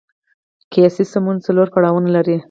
قیاسي 0.71 1.03
سمون 1.13 1.37
څلور 1.45 1.67
پړاوونه 1.73 2.09
لري. 2.15 2.37